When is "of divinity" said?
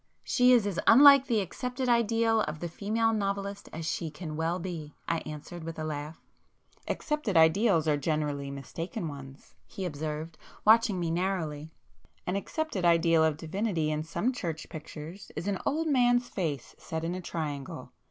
13.23-13.91